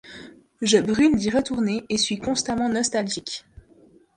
Je 0.63 0.79
brule 0.79 1.15
d'y 1.15 1.29
retourner 1.29 1.83
et 1.89 1.99
suis 1.99 2.17
constamment 2.17 2.69
nostalgique. 2.69 3.45